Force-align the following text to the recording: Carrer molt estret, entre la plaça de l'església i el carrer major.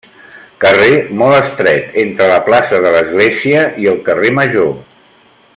Carrer 0.63 0.95
molt 1.19 1.37
estret, 1.41 1.93
entre 2.05 2.31
la 2.33 2.41
plaça 2.49 2.81
de 2.87 2.95
l'església 2.99 3.63
i 3.85 3.89
el 3.95 4.03
carrer 4.09 4.37
major. 4.43 4.77